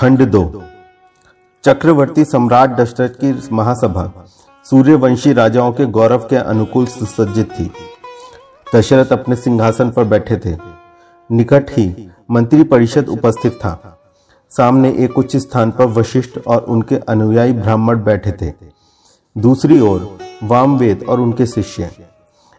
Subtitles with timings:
[0.00, 0.62] खंड दो।
[1.64, 4.24] चक्रवर्ती सम्राट दशरथ की महासभा
[4.70, 7.72] सूर्यवंशी राजाओं के गौरव के अनुकूल सुसज्जित थी।
[8.74, 10.56] दशरथ अपने सिंहासन पर बैठे थे।
[11.32, 14.00] निकट ही मंत्री परिषद उपस्थित था।
[14.50, 18.52] सामने एक उच्च स्थान पर वशिष्ठ और उनके अनुयायी ब्राह्मण बैठे थे।
[19.38, 21.90] दूसरी ओर वामवेद और उनके शिष्य।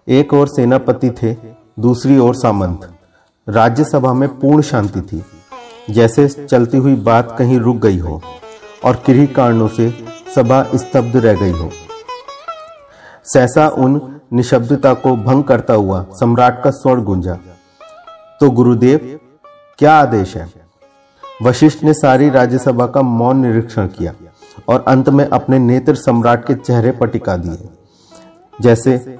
[0.08, 1.34] एक और सेनापति थे,
[1.80, 2.94] दूसरी ओर सामंत।
[3.49, 5.26] राज्यसभा में पूर्ण शांति थी।
[5.91, 8.22] जैसे चलती हुई बात कहीं रुक गई हो
[8.86, 9.90] और किन्हीं कारणों से
[10.36, 11.70] सभा स्तब्ध रह गई हो।
[13.26, 13.99] सहसा उन
[14.34, 17.38] निशब्दता को भंग करता हुआ सम्राट का स्वर गुंजा
[18.41, 19.20] तो गुरुदेव,
[19.80, 20.48] क्या आदेश है?
[21.44, 24.13] वशिष्ठ ने सारी राज्यसभा का मौन निरीक्षण किया
[24.70, 27.70] और अंत में अपने नेत्र सम्राट के चेहरे पर टिका दिए।
[28.62, 29.18] जैसे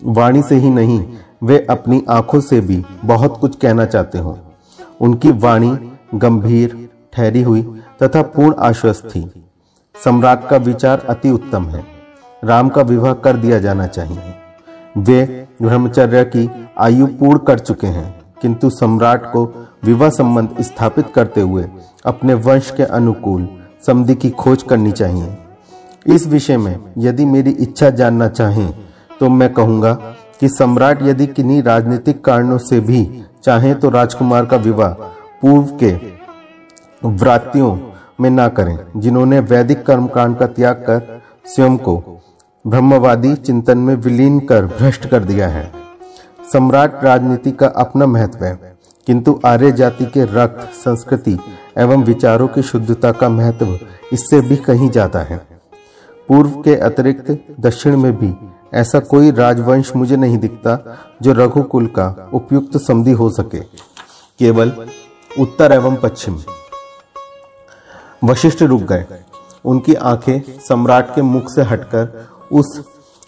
[0.00, 1.00] वाणी से ही नहीं,
[1.42, 4.38] वे अपनी आँखों से भी बहुत कुछ कहना चाहते हो।
[5.00, 5.70] उनकी वाणी
[6.14, 7.62] गंभीर, ठहरी हुई
[8.02, 9.30] तथा पूर्ण आश्वस्त थी।
[9.94, 11.84] सम्राट का विचार अति उत्तम है।
[12.42, 14.34] राम का विवाह कर दिया जाना चाहिए।
[14.98, 15.24] वे
[15.62, 16.48] ब्रह्मचर्य की
[16.78, 19.44] आयु पूर्ण कर चुके हैं, किंतु सम्राट को
[19.84, 21.68] विवाह संबंध स्थापित करते हुए
[22.06, 23.48] अपने वंश के अनुकूल
[23.86, 25.36] संधि की खोज करनी चाहिए।
[26.06, 28.72] इस विषय में यदि मेरी इच्छा जानना चाहें
[29.20, 29.92] तो मैं कहूँगा
[30.40, 33.04] कि सम्राट यदि किन्हीं राजनीतिक कारणों से भी
[33.44, 34.92] चाहे तो राजकुमार का विवाह
[35.42, 35.92] पूर्व के
[37.06, 37.76] व्रातियों
[38.20, 41.96] में ना करें, जिन्होंने वैदिक कर्मकांड का त्याग कर स्वयं को
[42.64, 45.70] ब्रह्मवादी चिंतन में विलीन कर भ्रष्ट कर दिया है।
[46.52, 51.38] सम्राट राजनीति का अपना महत्व है, किंतु आर्य जाति के रक्त, संस्कृति
[51.78, 53.78] एवं विचारों की शुद्धता का महत्व
[54.12, 55.40] इससे भी कहीं जाता है।
[56.28, 57.30] पूर्व के अतिरिक्त
[57.60, 58.34] दक्षिण में भी
[58.74, 60.78] ऐसा कोई राजवंश मुझे नहीं दिखता
[61.22, 64.72] जो रघुकुल का उपयुक्त संधि हो सके। केवल
[65.40, 66.36] उत्तर एवं पश्चिम।
[68.24, 69.06] वशिष्ठ रुक गए।
[69.64, 72.84] उनकी आँखें सम्राट के मुख से हटकर उस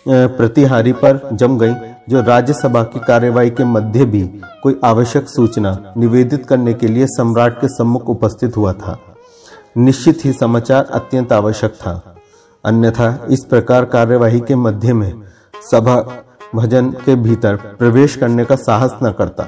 [0.09, 1.75] प्रतिहारी पर जम गईं,
[2.09, 7.61] जो राज्यसभा की कार्यवाही के मध्य भी कोई आवश्यक सूचना निवेदित करने के लिए सम्राट
[7.61, 8.99] के सम्मुख उपस्थित हुआ था।
[9.77, 12.17] निश्चित ही समाचार अत्यंत आवश्यक था।
[12.65, 15.23] अन्यथा इस प्रकार कार्यवाही के मध्य में
[15.71, 16.25] सभा,
[16.55, 19.45] भजन के भीतर प्रवेश करने का साहस न करता।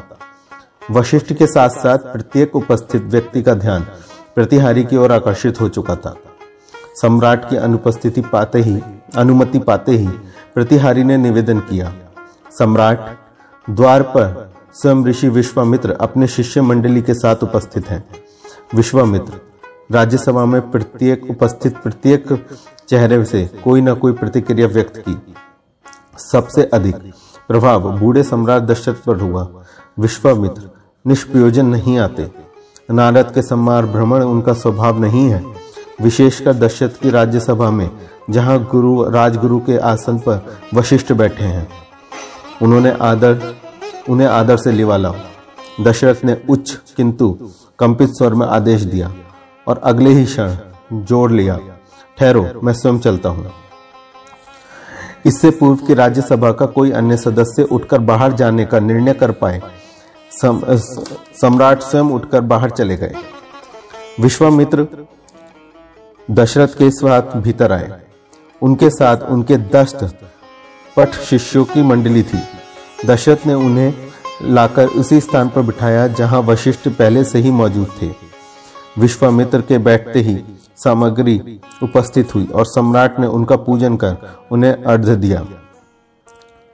[0.91, 3.83] वशिष्ठ के साथ साथ प्रत्येक उपस्थित व्यक्ति का ध्यान
[4.35, 6.15] प्रतिहारी की ओर आकर्षित हो चुका था।
[7.03, 8.81] सम्राट की अनुपस्थिति पाते ही,
[9.17, 10.09] अनुमति पाते ही
[10.55, 11.95] प्रतिहारी ने निवेदन किया,
[12.59, 12.99] सम्राट,
[13.71, 18.05] द्वार पर स्वयं ऋषि विश्वामित्र अपने शिष्य मंडली के साथ उपस्थित हैं।
[18.75, 19.41] विश्वामित्र,
[19.93, 22.47] राज्यसभा में प्रत्येक उपस्थित प्रत्येक
[22.89, 25.35] चेहरे से कोई ना कोई प्रतिक्रिया व्यक्त की।
[26.33, 26.97] सबसे अधिक
[27.49, 29.65] प्रभाव बूढ़े सम्राट दशरथ पर हुआ।
[29.99, 30.71] विश्वामित्र
[31.07, 32.27] निष्प्रयोजन नहीं आते।
[32.91, 35.45] नारद के सम्मार भ्रमण उनका स्वभाव नहीं है।
[36.03, 37.91] विशेषकर दशरथ की राज्यसभा में,
[38.31, 41.69] जहाँ गुरु, राजगुरु के आसन पर वशिष्ठ बैठे हैं।
[42.63, 43.55] उन्होंने आदर,
[44.09, 45.13] उन्हें आदर से लिवाला
[45.81, 47.37] दशरथ ने उच्च, किंतु
[47.79, 49.13] कंपित स्वर में आदेश दिया
[49.67, 50.57] और अगले ही क्षण
[50.93, 51.59] जोड़ लिया,
[52.19, 53.51] ठहरो, मैं स्वयं चलता हूँ।
[55.27, 59.63] इससे पूर्व की राज्यसभा का कोई अन्य सदस्य उठकर बाहर जाने का निर्णय कर पाए
[60.33, 63.15] सम्राट स्वयं उठकर बाहर चले गए।
[64.21, 64.87] विश्वामित्र
[66.31, 68.01] दशरथ के साथ भीतर आए।
[68.63, 70.05] उनके साथ उनके दस्त,
[70.97, 72.41] पठ शिष्यों की मंडली थी।
[73.07, 73.95] दशरथ ने उन्हें
[74.45, 78.11] लाकर उसी स्थान पर बिठाया, जहाँ वशिष्ठ पहले से ही मौजूद थे।
[78.99, 80.37] विश्वामित्र के बैठते ही
[80.77, 84.17] सामग्री उपस्थित हुई और सम्राट ने उनका पूजन कर
[84.53, 85.47] उन्हें अर्ध दिया।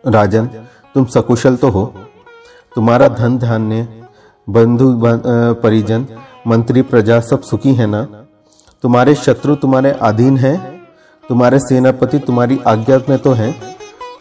[0.04, 0.46] राजन,
[0.94, 1.94] तुम सकुशल तो हो?
[2.72, 3.86] तुम्हारा धन धान्य,
[4.48, 4.92] बंधु
[5.62, 6.06] परिजन,
[6.46, 8.02] मंत्री, प्रजा सब सुखी है ना?
[8.84, 10.58] तुम्हारे शत्रु तुम्हारे अधीन हैं,
[11.24, 13.54] तुम्हारे सेनापति तुम्हारी आज्ञा में तो हैं।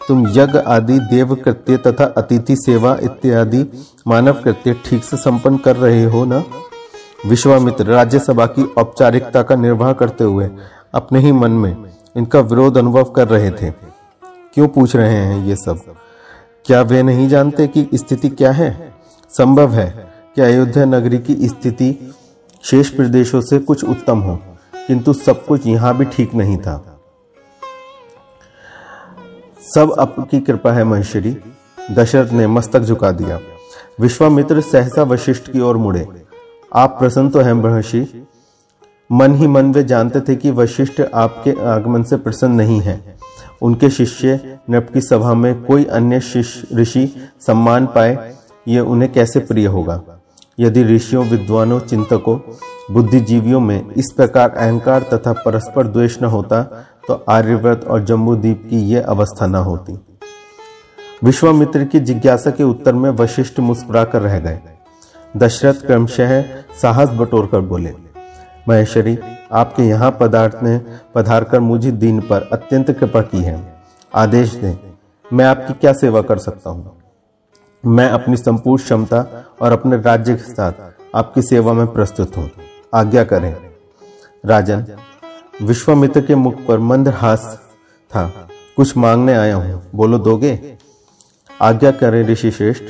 [0.08, 3.64] तुम यज्ञ आदि, देव कृत्य तथा अतिथि सेवा इत्यादि
[4.06, 6.42] मानव कृत्य ठीक से संपन्न कर रहे हो ना?
[7.26, 10.50] विश्वामित्र, राज्यसभा की औपचारिकता का निर्वाह करते हुए
[10.94, 11.76] अपने ही मन में
[12.16, 15.80] इनका विरोध अनुभव कर रहे थे। क्यों पूछ रहे हैं ये सब?
[16.68, 18.92] क्या वे नहीं जानते कि स्थिति क्या है?
[19.30, 19.86] संभव है
[20.34, 22.14] कि अयोध्या नगरी की स्थिति
[22.64, 24.34] शेष प्रदेशों से कुछ उत्तम हो,
[24.86, 27.00] किंतु सब कुछ यहाँ भी ठीक नहीं था।
[29.74, 31.36] सब आपकी कृपा है महेश्वरी
[31.90, 33.40] दशरथ ने मस्तक झुका दिया।
[34.00, 36.06] विश्वामित्र सहसा वशिष्ठ की ओर मुड़े।
[36.72, 38.26] आप प्रसन्न तो हैं महर्षि।
[39.12, 43.18] मन ही मन वे जानते थे कि वशिष्ठ आपके आगमन से प्रसन्न नहीं है।
[43.62, 48.34] उनके शिष्य नृप की सभा में कोई अन्य शिष्य, ऋषि सम्मान पाए
[48.68, 50.02] ये उन्हें कैसे प्रिय होगा?
[50.60, 52.38] यदि ऋषियों, विद्वानों, चिंतकों,
[52.90, 56.62] बुद्धिजीवियों में इस प्रकार अहंकार तथा परस्पर द्वेष न होता
[57.08, 59.98] तो आर्यव्रत और जम्बूद्वीप की यह अवस्था न होती।
[61.24, 64.60] विश्वामित्र की जिज्ञासा के उत्तर में वशिष्ठ मुस्कुराकर रह गए।
[65.36, 66.42] दशरथ क्रमशः
[66.82, 67.94] साहस बटोर कर बोले
[68.68, 69.18] महेश्वरी,
[69.52, 70.78] आपके यहाँ पदार्थ ने
[71.14, 73.56] पधार कर मुझे दीन पर अत्यंत कृपा की है।
[74.12, 74.76] आदेश दें,
[75.30, 76.96] मैं आपकी क्या सेवा कर सकता हूँ?
[77.84, 79.24] मैं अपनी संपूर्ण क्षमता
[79.62, 80.72] और अपने राज्य के साथ
[81.14, 82.50] आपकी सेवा में प्रस्तुत हूँ।
[82.94, 83.54] आज्ञा करें।
[84.44, 84.84] राजन,
[85.62, 87.58] विश्वामित्र के मुख पर मंद हास
[88.12, 88.26] था।
[88.76, 90.76] कुछ मांगने आया हूँ, बोलो दोगे?
[91.50, 92.84] आज्ञा करें ऋषि श्रेष्ठ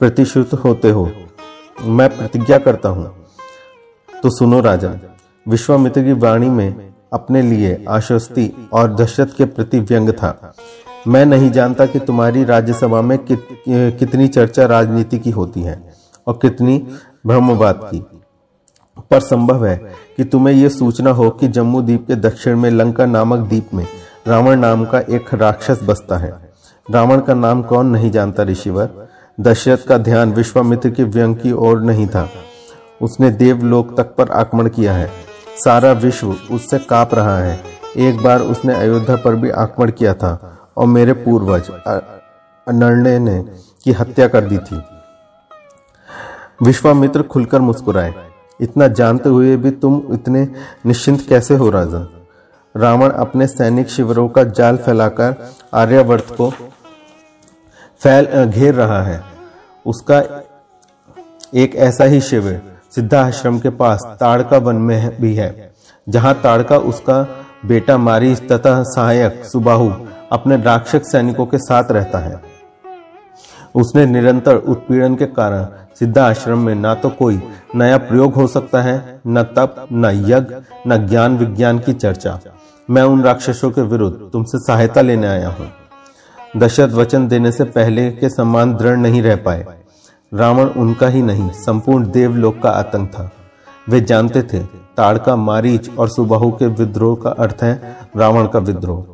[0.00, 1.10] प्रतिश्रुत होते हो,
[1.80, 3.23] मैं प्रतिज्ञा करता हूँ।
[4.24, 4.90] तो सुनो राजा
[5.48, 10.54] विश्वामित्र की वाणी में अपने लिए आश्वस्ति और दशरथ के प्रति व्यंग था।
[11.08, 15.92] मैं नहीं जानता कि तुम्हारी राज्यसभा में कित, कितनी चर्चा राजनीति की होती है
[16.26, 16.78] और कितनी
[17.26, 17.98] ब्रह्मवाद की।
[19.10, 19.76] पर संभव है
[20.16, 23.86] कि तुम्हें यह सूचना हो कि जम्मू द्वीप के दक्षिण में लंका नामक द्वीप में
[24.28, 26.32] रावण नाम का एक राक्षस बसता है।
[26.90, 28.88] रावण का नाम कौन नहीं जानता ऋषिवर?
[29.40, 32.28] दशरथ का ध्यान विश्वामित्र के व्यंग की ओर नहीं था।
[33.02, 35.10] उसने देवलोक तक पर आक्रमण किया है।
[35.64, 37.60] सारा विश्व उससे काप रहा है।
[37.96, 41.70] एक बार उसने अयोध्या पर भी आक्रमण किया था और मेरे पूर्वज
[42.66, 43.42] अनर्णय ने
[43.84, 44.82] की हत्या कर दी थी।
[46.62, 48.14] विश्वामित्र खुलकर मुस्कुराए।
[48.60, 50.48] इतना जानते हुए भी तुम इतने
[50.86, 52.06] निश्चिंत कैसे हो राजा?
[52.76, 55.34] रावण अपने सैनिक शिविरों का जाल फैलाकर
[55.74, 56.50] आर्यावर्त को
[58.00, 59.22] फैल घेर रहा है।
[59.86, 60.22] उसका
[61.54, 65.72] एक ऐसा ही शिविर सिद्धाश्रम के पास ताड़का वन में भी है।
[66.06, 67.22] जहाँ ताड़का उसका
[67.66, 69.90] बेटा मारीच तथा सहायक सुबाहु
[70.32, 72.40] अपने राक्षस सैनिकों के साथ रहता है।
[73.74, 77.40] उसने निरंतर उत्पीड़न के कारण सिद्धा आश्रम में ना तो कोई
[77.74, 80.54] नया प्रयोग हो सकता है, न तप, न यज्ञ,
[80.86, 82.38] न ज्ञान विज्ञान की चर्चा।
[82.90, 85.70] मैं उन राक्षसों के विरुद्ध तुमसे सहायता लेने आया हूँ।
[86.56, 89.66] दशरथ वचन देने से पहले के समान दृढ़ नहीं रह पाए।
[90.34, 93.30] रावण उनका ही नहीं संपूर्ण देवलोक का आतंक था।
[93.88, 94.58] वे जानते थे
[94.96, 99.06] ताड़का मारीच और सुबाहु के विद्रोह का अर्थ है रावण का विद्रोह।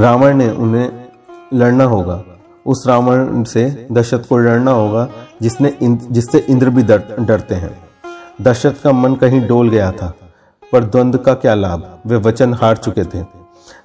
[0.00, 0.90] रावण ने उन्हें
[1.54, 2.22] लड़ना होगा।
[2.66, 5.08] उस रावण से दशरथ को लड़ना होगा
[5.42, 7.78] जिसने जिससे इंद्र भी डर, डरते हैं।
[8.42, 10.14] दशरथ का मन कहीं डोल गया था
[10.72, 11.98] पर द्वंद्व का क्या लाभ?
[12.06, 13.24] वे वचन हार चुके थे।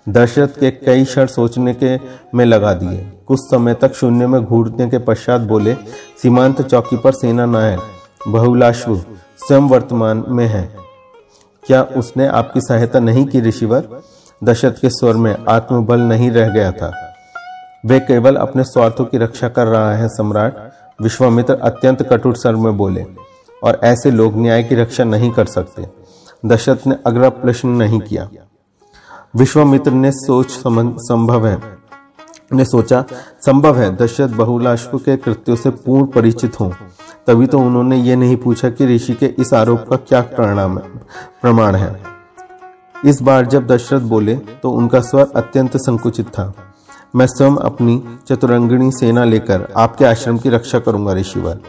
[0.09, 1.97] दशरथ के कई क्षण सोचने के
[2.35, 5.73] में लगा दिए। कुछ समय तक शून्य में घूरने के पश्चात बोले,
[6.21, 7.79] सीमांत चौकी पर सेना नायक,
[8.27, 8.97] बहुलाश्व
[9.37, 10.77] स्वयं वर्तमान में है।
[11.63, 14.03] क्या उसने आपकी सहायता नहीं की ऋषिवर?
[14.43, 17.13] दशरथ के स्वर में आत्मबल नहीं रह गया था।
[17.85, 22.77] वे केवल अपने स्वार्थों की रक्षा कर रहा है, सम्राट, विश्वामित्र अत्यंत कटुर स्वर में
[22.77, 23.05] बोले,
[23.63, 25.87] और ऐसे लोग न्याय की रक्षा नहीं कर सकते।
[26.45, 28.29] दशरथ ने अगला प्रश्न नहीं किया।
[29.35, 30.47] विश्वामित्र ने सोच
[31.01, 31.80] संभव है
[32.53, 33.03] ने सोचा,
[33.45, 36.71] संभव है, दशरथ बहुलाश्व के कृत्यों से पूर्ण परिचित हों।
[37.27, 40.77] तभी तो उन्होंने ये नहीं पूछा कि ऋषि के इस आरोप का क्या परिणाम
[41.41, 42.03] प्रमाण है।
[43.05, 46.53] इस बार जब दशरथ बोले तो उनका स्वर अत्यंत संकुचित था।
[47.15, 51.59] मैं स्वयं अपनी चतुरंगिणी सेना लेकर आपके आश्रम की रक्षा करूँगा, ऋषिवर।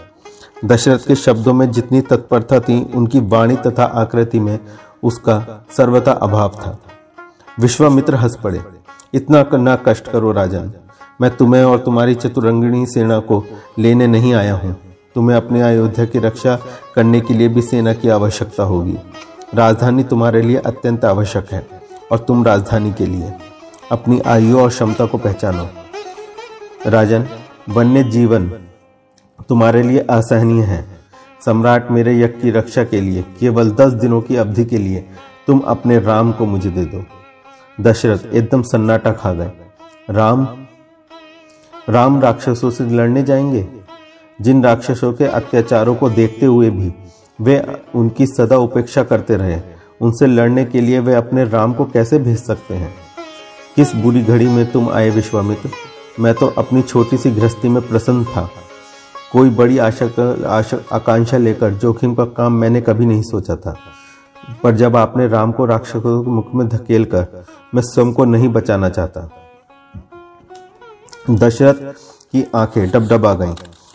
[0.64, 4.60] दशरथ के शब्दों में जितनी तत्परता थी, उनकी वाणी तथा आकृति में
[5.02, 6.78] उसका सर्वथा अभाव था।
[7.60, 8.81] विश्वामित्र हंस पड़े।
[9.14, 10.72] इतना ना कष्ट करो राजन
[11.20, 13.44] मैं तुम्हें और तुम्हारी चतुरंगिणी सेना को
[13.78, 14.76] लेने नहीं आया हूँ।
[15.14, 16.58] तुम्हें अपने अयोध्या की रक्षा
[16.94, 18.96] करने के लिए भी सेना की आवश्यकता होगी।
[19.54, 21.66] राजधानी तुम्हारे लिए अत्यंत आवश्यक है,
[22.12, 23.32] और तुम राजधानी के लिए।
[23.92, 25.68] अपनी आयु और क्षमता को पहचानो।
[26.86, 27.28] राजन,
[27.68, 28.48] वन्य जीवन
[29.48, 30.84] तुम्हारे लिए असहनीय है।
[31.44, 35.04] सम्राट मेरे यज्ञ की रक्षा के लिए, केवल दस दिनों की अवधि के लिए
[35.46, 37.04] तुम अपने राम को मुझे दे दो।
[37.80, 39.50] दशरथ एकदम सन्नाटा खा गए।
[40.10, 40.48] राम
[41.88, 43.68] राम राक्षसों से लड़ने जाएँगे।
[44.40, 46.92] जिन राक्षसों के अत्याचारों को देखते हुए भी
[47.40, 49.60] वे उनकी सदा उपेक्षा करते रहे,
[50.00, 52.94] उनसे लड़ने के लिए वे अपने राम को कैसे भेज सकते हैं?
[53.76, 55.70] किस बुरी घड़ी में तुम आए विश्वामित्र?
[56.20, 58.50] मैं तो अपनी छोटी सी गृहस्थी में प्रसन्न था।
[59.32, 63.76] कोई बड़ी आशा आकांक्षा लेकर जोखिम का काम मैंने कभी नहीं सोचा था।
[64.62, 67.44] पर जब आपने राम को राक्षसों के मुख में धकेल कर
[67.74, 69.28] मैं स्वयं को नहीं बचाना चाहता,
[71.30, 71.74] दशरथ
[72.32, 73.54] की आँखें डबडबा गईं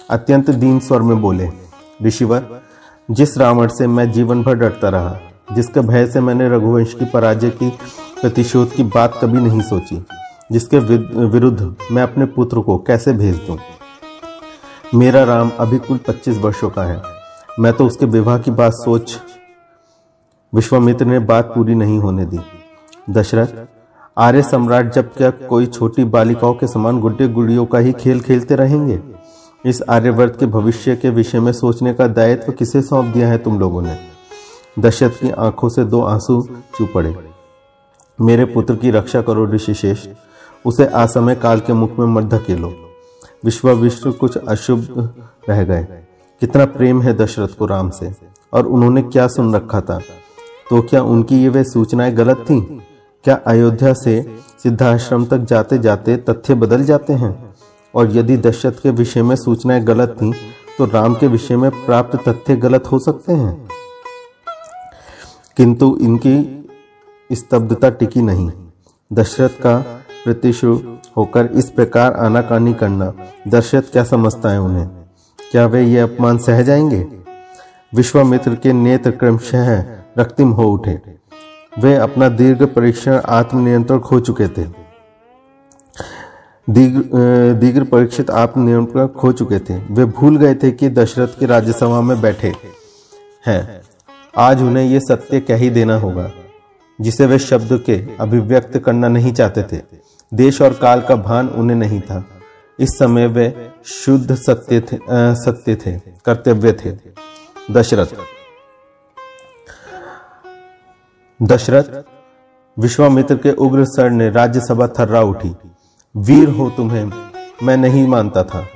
[0.09, 1.49] अत्यंत दीन स्वर में बोले,
[2.03, 2.61] ऋषिवर,
[3.09, 5.17] जिस रावण से मैं जीवन भर डरता रहा,
[5.53, 7.69] जिसके भय से मैंने रघुवंश की पराजय की
[8.21, 10.03] प्रतिशोध की बात कभी नहीं सोची,
[10.51, 13.57] जिसके विरुद्ध मैं अपने पुत्र को कैसे भेज दूँ?
[14.95, 17.01] मेरा राम अभी कुल 25 वर्षों का है
[17.59, 19.17] मैं तो उसके विवाह की बात सोच
[20.53, 22.39] विश्वामित्र ने बात पूरी नहीं होने दी।
[23.09, 23.47] दशरथ,
[24.17, 28.55] आर्य सम्राट जब क्या कोई छोटी बालिकाओं के समान गुड्डे गुड़ियों का ही खेल खेलते
[28.55, 28.99] रहेंगे?
[29.65, 33.59] इस आर्यवर्त के भविष्य के विषय में सोचने का दायित्व किसे सौंप दिया है तुम
[33.59, 33.97] लोगों ने?
[34.79, 36.41] दशरथ की आँखों से दो आँसू
[36.77, 37.15] चू पड़े।
[38.19, 40.07] मेरे पुत्र की रक्षा करो ऋषिशेष,
[40.65, 42.73] उसे असमय काल के मुख में मत धकेलो।
[43.45, 45.13] विश्व कुछ अशुभ
[45.49, 45.87] रह गए।
[46.41, 48.11] कितना प्रेम है दशरथ को राम से,
[48.53, 49.99] और उन्होंने क्या सुन रखा था?
[50.69, 52.61] तो क्या उनकी ये वे सूचनाएँ गलत थी?
[53.23, 54.21] क्या अयोध्या से
[54.63, 57.55] सिद्धाश्रम तक जाते जाते तथ्य बदल जाते हैं?
[57.95, 60.33] और यदि दशरथ के विषय में सूचनाएँ गलत थी
[60.77, 63.67] तो राम के विषय में प्राप्त तथ्य गलत हो सकते हैं।
[65.57, 66.69] किंतु इनकी
[67.31, 68.51] स्तब्धता टिकी नहीं।
[69.13, 69.77] दशरथ का
[70.23, 70.79] प्रतिशु
[71.17, 73.13] होकर इस प्रकार आनाकानी करना,
[73.47, 74.87] दशरथ क्या समझता है उन्हें?
[75.51, 77.07] क्या वे ये अपमान सह जाएँगे?
[77.95, 80.99] विश्वामित्र के नेत्र क्रमशः रक्तिम हो उठे।
[81.73, 84.65] वे अपना दीर्घ परीक्षण आत्मनियंत्रण खो चुके थे।
[86.67, 92.19] दीर्घ परीक्षित आत्मनियंत्रण खो चुके थे। वे भूल गए थे कि दशरथ के राज्यसभा में
[92.21, 92.53] बैठे
[93.45, 93.81] हैं।
[94.37, 96.29] आज उन्हें यह सत्य कह ही देना होगा,
[96.99, 99.81] जिसे वे शब्द के अभिव्यक्त करना नहीं चाहते थे।
[100.31, 102.23] देश और काल का भान उन्हें नहीं था।
[102.79, 103.53] इस समय वे
[103.85, 104.97] शुद्ध सत्य थे
[105.35, 105.91] सत्य थे,
[106.25, 106.91] कर्तव्य थे।
[107.69, 108.15] दशरथ
[111.41, 111.83] दशरथ,
[112.79, 115.55] विश्वामित्र के उग्र सर ने राज्यसभा थर्रा उठी।
[116.17, 117.11] वीर हो तुम्हें,
[117.63, 118.67] मैं नहीं मानता था।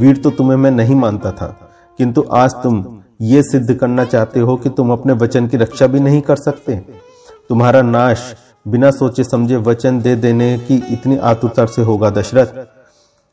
[0.00, 4.56] वीर तो तुम्हें मैं नहीं मानता था। किंतु आज तुम ये सिद्ध करना चाहते हो
[4.56, 6.76] कि तुम अपने वचन की रक्षा भी नहीं कर सकते।
[7.48, 8.36] तुम्हारा नाश
[8.68, 12.46] बिना सोचे समझे वचन दे देने की इतनी आतुरता से होगा दशरथ,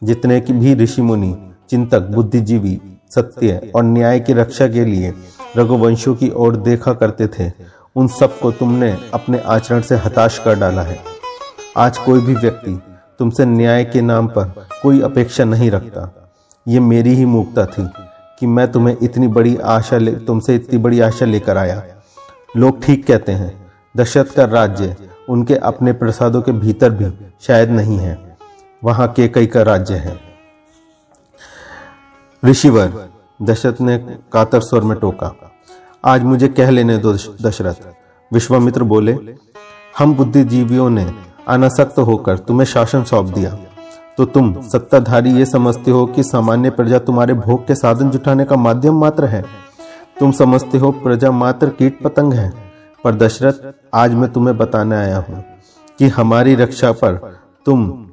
[0.03, 2.81] जितने की भी ऋषि मुनि, चिंतक, बुद्धिजीवी,
[3.15, 5.13] सत्य और न्याय की रक्षा के लिए
[5.57, 10.81] रघुवंशों की ओर देखा करते थे। उन सबको तुमने अपने आचरण से हताश कर डाला
[10.81, 10.99] है।
[11.77, 12.81] आज कोई भी व्यक्ति
[13.19, 16.31] तुमसे न्याय के नाम पर कोई अपेक्षा नहीं रखता।
[16.67, 17.87] ये मेरी ही मूर्खता थी
[18.39, 21.83] कि मैं तुम्हें इतनी बड़ी आशा ले, तुमसे इतनी बड़ी आशा लेकर आया।
[22.57, 24.95] लोग ठीक कहते हैं, दशरथ का राज्य
[25.29, 28.37] उनके अपने प्रसादों के भीतर भी शायद नहीं है।
[28.83, 30.19] वहाँ के कई का राज्य है।
[32.45, 33.09] ऋषिवर,
[33.41, 33.97] दशरथ ने
[34.33, 35.50] कातर स्वर में टोका।
[36.03, 37.73] आज मुझे कह लेने दो दशरथ।
[38.33, 39.17] विश्वामित्र बोले,
[39.97, 41.13] हम बुद्धिजीवियों ने
[41.47, 43.57] अनासक्त होकर तुम्हें शासन सौंप दिया।
[44.17, 48.55] तो तुम सत्ताधारी ये समझते हो कि सामान्य प्रजा तुम्हारे भोग के साधन जुटाने का
[48.55, 49.43] माध्यम मात्र है।
[50.19, 52.53] तुम समझते हो प्रजा मात्र कीट पतंग है।
[53.03, 53.53] पर दशरथ,
[53.93, 55.43] आज मैं तुम्हें बताने आया हूँ
[55.99, 58.05] कि हमारी रक्षा पर तुम,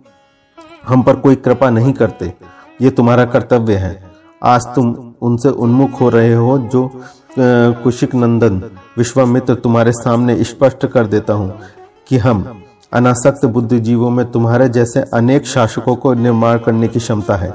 [0.88, 2.34] हम पर कोई कृपा नहीं करते।
[2.82, 4.10] ये तुम्हारा कर्तव्य है।
[4.44, 6.90] आज तुम उनसे उन्मुख हो रहे हो जो
[7.30, 8.62] कुशिक नंदन,
[8.98, 11.60] विश्वामित्र तुम्हारे सामने स्पष्ट कर देता हूँ
[12.08, 17.52] कि हम अनासक्त बुद्धिजीवों में तुम्हारे जैसे अनेक शासकों को निर्माण करने की क्षमता है।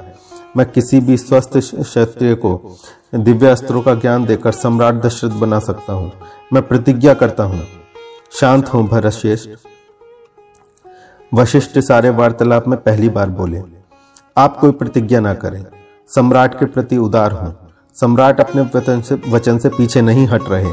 [0.58, 2.78] मैं किसी भी स्वस्थ क्षत्रिय को
[3.16, 6.12] दिव्य अस्त्रों का ज्ञान देकर सम्राट दशरथ बना सकता हूँ।
[6.54, 7.62] मैं प्रतिज्ञा करता हूँ।
[8.32, 9.50] शांत हूँ भरतश्रेष्ठ
[11.32, 13.62] वशिष्ठ सारे वार्तालाप में पहली बार बोले,
[14.38, 15.66] आप कोई प्रतिज्ञा ना करें।
[16.12, 17.52] सम्राट के प्रति उदार हों।
[18.02, 20.72] सम्राट अपने वचन से वचन से पीछे नहीं हट रहे।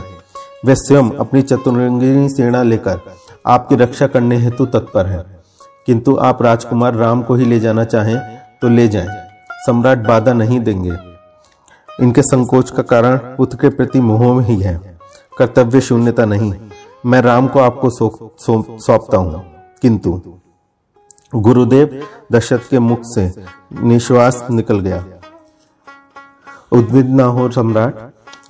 [0.64, 3.00] वे स्वयं अपनी चतुरंगिनी सेना लेकर
[3.46, 5.40] आपकी रक्षा करने हेतु तत्पर है।
[5.86, 8.18] किंतु आप राजकुमार राम को ही ले जाना चाहें
[8.62, 9.08] तो ले जाएँ।
[9.66, 10.96] सम्राट बाधा नहीं देंगे।
[12.00, 14.98] इनके संकोच का कारण पुत्र के प्रति मोह ही है।
[15.38, 16.54] कर्तव्य शून्यता नहीं।
[17.06, 19.44] मैं राम को आपको सौंपता हूँ।
[19.82, 20.22] किंतु
[21.34, 23.32] गुरुदेव दशरथ के मुख से
[23.82, 25.04] निश्वास निकल गया।
[26.72, 27.94] उद्विद न हो सम्राट।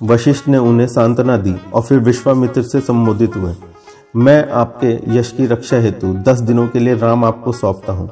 [0.03, 3.53] वशिष्ठ ने उन्हें सांत्वना दी और फिर विश्वामित्र से संबोधित हुए।
[4.15, 8.09] मैं आपके यश की रक्षा हेतु दस दिनों के लिए राम आपको सौंपता हूँ।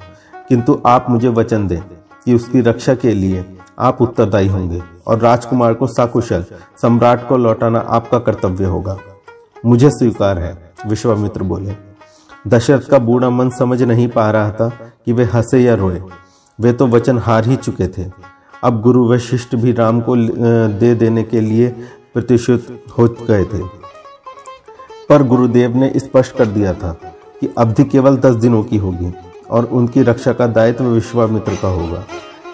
[0.50, 1.82] किंतु आप मुझे वचन दें
[2.26, 6.46] कि उसकी रक्षा के लिए आप उत्तरदायी होंगे और राजकुमार को साकुशल,
[6.82, 8.98] सम्राट को लौटाना आपका कर्तव्य होगा।
[9.66, 11.76] मुझे स्वीकार है, विश्वामित्र बोले।
[12.48, 14.70] दशरथ का बूढ़ा मन समझ नहीं पा रहा था
[15.06, 16.02] कि वे हंसे या रोए।
[16.62, 18.06] वे तो वचन हार ही चुके थे।
[18.64, 20.16] अब गुरु वशिष्ठ भी राम को
[20.80, 21.68] दे देने के लिए
[22.14, 23.64] प्रतिशुद्ध हो गए थे।
[25.10, 26.92] पर गुरुदेव ने स्पष्ट कर दिया था
[27.42, 29.14] कि अवधि केवल दस दिनों की होगी
[29.50, 32.04] और उनकी रक्षा का दायित्व विश्वामित्र का होगा।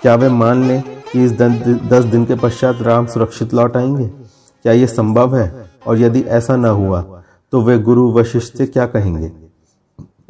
[0.01, 0.81] क्या वे मान लें
[1.13, 4.07] कि इस दस दिन के पश्चात राम सुरक्षित लौट आएँगे?
[4.07, 5.71] क्या यह संभव है?
[5.87, 7.01] और यदि ऐसा न हुआ
[7.53, 9.31] तो वे गुरु वशिष्ठ से क्या कहेंगे?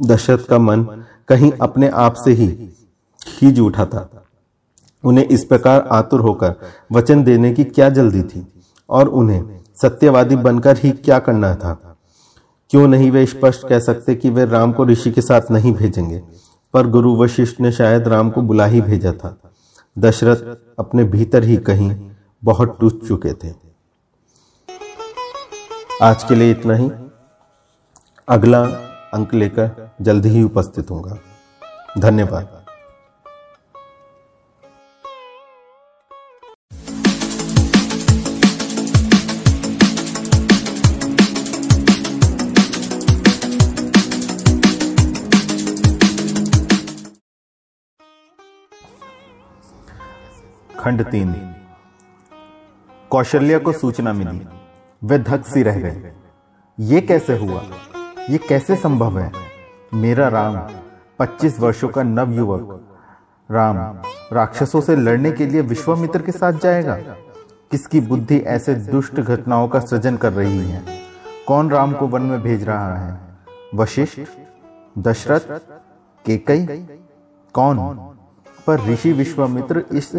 [0.04, 0.84] दशरथ का मन
[1.28, 2.48] कहीं अपने आप से ही
[3.22, 4.10] खींच उठा था।
[5.06, 6.56] उन्हें इस प्रकार आतुर होकर
[6.92, 8.48] वचन देने की क्या जल्दी थी?
[8.90, 11.98] और उन्हें सत्यवादी बनकर ही क्या करना था?
[12.70, 16.24] क्यों नहीं वे स्पष्ट कह सकते कि वे राम को ऋषि के साथ नहीं भेजेंगे?
[16.74, 19.38] पर गुरु वशिष्ठ ने शायद राम को बुला ही भेजा था।
[19.98, 22.12] दशरथ अपने भीतर ही कहीं
[22.44, 23.54] बहुत टूट चुके थे।
[26.02, 26.92] आज के लिए इतना ही।
[28.30, 28.64] अगला
[29.14, 31.18] अंक लेकर जल्दी ही उपस्थित होगा
[31.98, 32.55] धन्यवाद।
[50.86, 51.56] खंड तीन।
[53.10, 54.48] कौशल्या को सूचना मिली।
[55.04, 56.14] वे धक सी रह गए।
[56.80, 57.64] ये कैसे हुआ?
[58.30, 59.32] ये कैसे संभव है?
[59.94, 60.58] मेरा राम
[61.20, 62.82] 25 वर्षों का नव युवक।
[63.52, 63.78] राम,
[64.36, 66.96] राक्षसों से लड़ने के लिए विश्वामित्र के साथ जाएगा?
[67.72, 70.86] किसकी बुद्धि ऐसे दुष्ट घटनाओं का सृजन कर रही है?
[71.48, 73.20] कौन राम को वन में भेज रहा है?
[73.76, 74.20] वशिष्ठ,
[74.98, 75.40] दशरथ,
[76.26, 76.66] केकई?
[77.54, 78.12] कौन?
[78.68, 80.12] पर ऋषि विश्वामित्र इस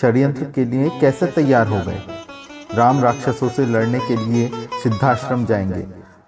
[0.00, 2.00] षड्यंत्र के लिए कैसे तैयार हो गए?
[2.74, 4.50] राम राक्षसों से लड़ने के लिए
[4.82, 5.80] सिद्धाश्रम जाएँगे।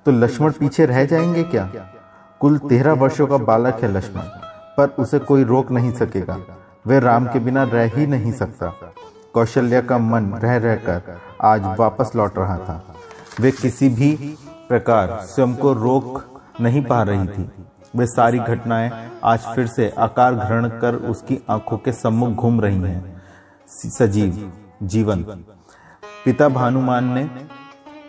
[0.06, 1.70] तो लक्ष्मण पीछे रह जाएँगे क्या?
[2.40, 4.22] कुल तेरह वर्षों का बालक है लक्ष्मण,
[4.76, 6.38] पर उसे कोई रोक नहीं सकेगा।
[6.86, 8.72] वह राम के बिना रह ही नहीं सकता।
[9.34, 12.94] कौशल्या का मन रह रहकर आज वापस लौट रहा था।
[13.40, 14.38] वे किसी भी
[14.68, 17.50] प्रकार स्वयं को रोक नहीं पा रही थी।
[17.96, 18.90] वे सारी घटनाएँ
[19.24, 23.22] आज फिर से आकार ग्रहण कर उसकी आँखों के सम्मुख घूम रही हैं।
[23.90, 25.22] सजीव जीवन
[26.24, 27.28] पिता भानुमान ने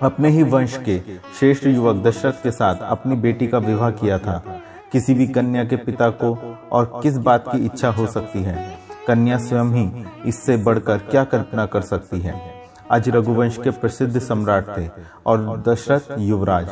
[0.01, 1.00] अपने ही वंश के
[1.39, 4.44] श्रेष्ठ युवक दशरथ के साथ अपनी बेटी का विवाह किया था।
[4.92, 8.78] किसी भी कन्या के पिता को और किस बात की इच्छा हो सकती है?
[9.08, 12.36] कन्या स्वयं ही इससे बढ़कर क्या कल्पना कर सकती है?
[12.91, 14.89] आज रघुवंश के प्रसिद्ध सम्राट थे
[15.26, 16.69] और दशरथ युवराज।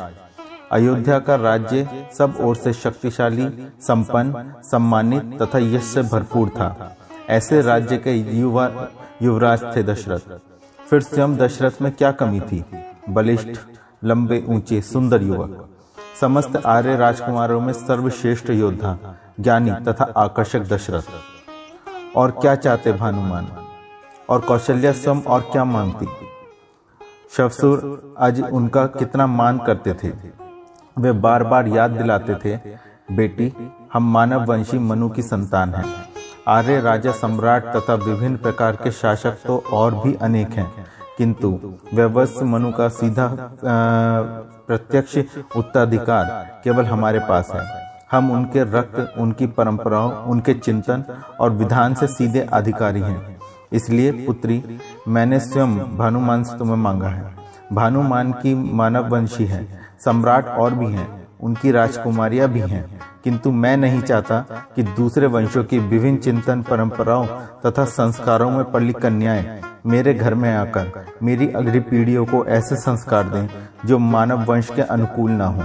[0.74, 6.96] अयोध्या का राज्य सब ओर से शक्तिशाली, संपन्न, सम्मानित तथा यश से भरपूर था।
[7.28, 8.88] ऐसे राज्य के युवा,
[9.22, 10.20] युवराज थे दशरथ।
[10.90, 12.64] फिर स्वयं दशरथ में क्या कमी थी?
[13.08, 13.48] बलिष्ठ,
[14.04, 15.68] लंबे, ऊँचे, सुंदर युवक।
[16.20, 18.98] समस्त आर्य राजकुमारों में सर्वश्रेष्ठ योद्धा,
[19.40, 21.02] ज्ञानी तथा आकर्षक दशरथ।
[22.16, 23.48] और क्या चाहते भानुमान?
[24.28, 26.06] और कौशल्या स्वयं और क्या मांगती?
[27.36, 30.43] शवसुर आज उनका कितना मान करते थे?
[30.98, 32.56] वे बार बार याद दिलाते थे,
[33.14, 33.52] बेटी,
[33.92, 35.84] हम मानव वंशी मनु की संतान हैं।
[36.48, 40.72] आर्य, राजा, सम्राट तथा विभिन्न प्रकार के शासक तो और भी अनेक हैं।
[41.18, 41.60] किंतु
[41.94, 43.36] व्यवस्थ मनु का सीधा
[44.66, 45.18] प्रत्यक्ष
[45.56, 51.04] उत्तराधिकार केवल हमारे पास है। हम उनके रक्त, उनकी परंपराओं, उनके चिंतन
[51.40, 53.36] और विधान से सीधे अधिकारी हैं।
[53.72, 54.78] इसलिए, पुत्री,
[55.08, 57.34] मैंने स्वयं भानुमान से तुम्हें मांगा है।
[57.72, 63.76] भानुमान की मानव वंशी है। सम्राट और भी हैं, उनकी राजकुमारियाँ भी हैं। किंतु मैं
[63.76, 64.40] नहीं चाहता
[64.76, 67.26] कि दूसरे वंशों की विभिन्न चिंतन परंपराओं
[67.66, 73.24] तथा संस्कारों में पड़ी कन्याएँ मेरे घर में आकर मेरी अगली पीढ़ियों को ऐसे संस्कार
[73.24, 73.48] दें
[73.86, 75.62] जो मानव वंश के अनुकूल न हो।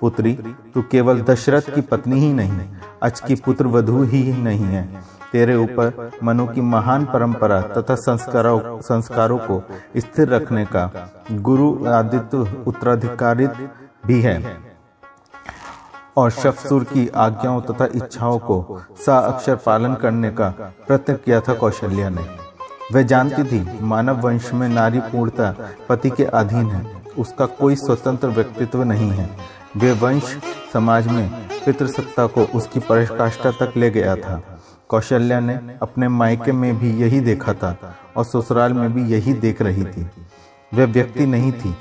[0.00, 0.32] पुत्री,
[0.74, 2.60] तू केवल दशरथ की पत्नी ही नहीं
[3.02, 4.88] अच की पुत्र वधु ही नहीं है।
[5.32, 9.62] तेरे ऊपर मनु की महान परंपरा तथा संस्कारों संस्कारों को
[9.96, 13.50] स्थिर रखने का गुरु आदित्य उत्तराधिकारित
[14.06, 14.56] भी है।
[16.16, 20.48] और शफसुर की आज्ञाओं तथा इच्छाओं को सा अक्षर पालन करने का
[20.86, 22.26] प्रयत्न किया था कौशल्या ने।
[22.94, 25.54] वह जानती थी, मानव वंश में नारी पूर्णता
[25.88, 29.30] पति के अधीन है, उसका कोई स्वतंत्र व्यक्तित्व नहीं है।
[29.76, 30.36] वे वंश
[30.72, 31.30] समाज में
[31.66, 34.42] पितृसत्ता को उसकी पराकाष्ठा तक ले गया था।
[34.88, 39.62] कौशल्या ने अपने मायके में भी यही देखा था और ससुराल में भी यही देख
[39.62, 40.10] रही थी।
[40.74, 41.76] वह व्यक्ति नहीं थी।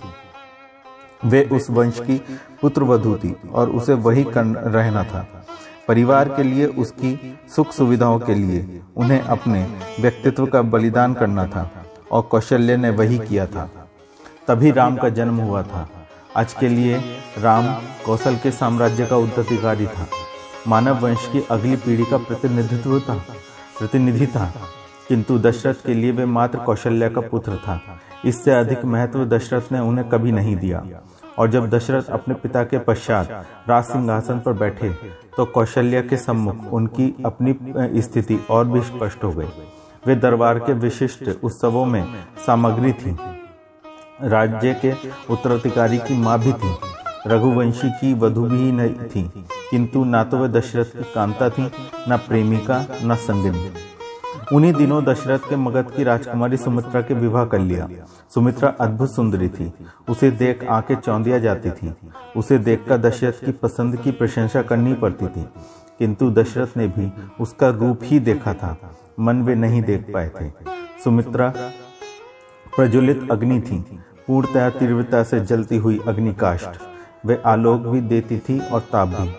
[1.25, 2.21] वे उस वंश की
[2.61, 5.45] पुत्र वधु थी और उसे वही कर रहना था।
[5.87, 9.63] परिवार के लिए उसकी सुख सुविधाओं के लिए उन्हें अपने
[9.99, 13.69] व्यक्तित्व का बलिदान करना था और कौशल्य ने वही किया था।
[14.47, 15.89] तभी राम का जन्म हुआ था।
[16.37, 16.97] आज के लिए
[17.37, 17.65] राम
[18.05, 20.07] कौशल के साम्राज्य का उत्तराधिकारी था।
[20.67, 23.15] मानव वंश की अगली पीढ़ी का प्रतिनिधित्व था,
[23.79, 24.51] प्रतिनिधि था।
[25.07, 27.79] किंतु दशरथ के लिए वे मात्र कौशल्या का पुत्र था।
[28.25, 30.83] इससे अधिक महत्व दशरथ ने उन्हें कभी नहीं दिया।
[31.37, 33.29] और जब दशरथ अपने पिता के पश्चात
[33.69, 34.89] राज सिंहासन पर बैठे
[35.37, 39.49] तो कौशल्या के सम्मुख उनकी अपनी स्थिति और भी स्पष्ट हो गई।
[40.07, 42.05] वे दरबार के विशिष्ट उत्सवों में
[42.45, 43.17] सामग्री थी।
[44.23, 44.93] राज्य के
[45.29, 46.73] उत्तराधिकारी की माँ भी थी।
[47.27, 49.31] रघुवंशी की वधु भी नहीं थी,
[49.71, 51.71] किंतु ना तो वे दशरथ की कांता थी,
[52.09, 53.69] न प्रेमिका, न संगिनी
[54.53, 57.87] उन्हीं दिनों दशरथ के मगध की राजकुमारी सुमित्रा के विवाह कर लिया।
[58.33, 59.73] सुमित्रा अद्भुत सुंदरी थी।
[60.09, 61.93] उसे देख आँखें चौंधिया जाती थी।
[62.35, 65.45] उसे देखकर दशरथ की पसंद की प्रशंसा करनी पड़ती थी।
[65.99, 67.11] किंतु दशरथ ने भी
[67.41, 68.77] उसका रूप ही देखा था।
[69.19, 70.49] मन वे नहीं देख पाए थे।
[71.03, 71.53] सुमित्रा
[72.75, 73.85] प्रज्वलित अग्नि थी।
[74.27, 76.96] पूर्णतया तीव्रता से जलती हुई अग्निकाष्ठ।
[77.27, 79.31] वे आलोक भी देती थी और ताप भी।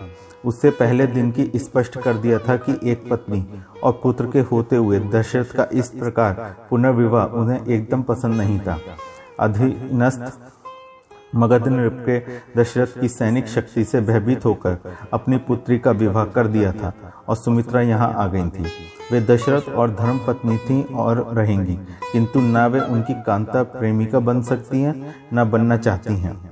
[0.45, 3.45] उससे पहले दिन की स्पष्ट कर दिया था कि एक पत्नी
[3.83, 6.33] और पुत्र के होते हुए दशरथ का इस प्रकार
[6.69, 8.79] पुनर्विवाह उन्हें एकदम पसंद नहीं था।
[9.39, 10.41] अधीनस्थ
[11.35, 12.19] मगध नृप के
[12.57, 14.77] दशरथ की सैनिक शक्ति से भयभीत होकर
[15.13, 16.93] अपनी पुत्री का विवाह कर दिया था
[17.29, 18.65] और सुमित्रा यहाँ आ गई थी।
[19.11, 21.75] वे दशरथ और धर्म पत्नी थी और रहेंगी,
[22.11, 26.48] किंतु न वे उनकी कांता प्रेमिका बन सकती हैं, न बनना चाहती हैं।